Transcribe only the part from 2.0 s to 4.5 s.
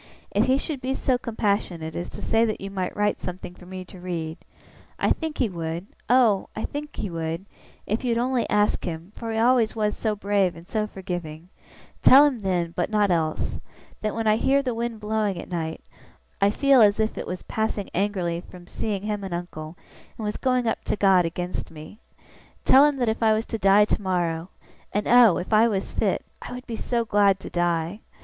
to say that you might write something for me to read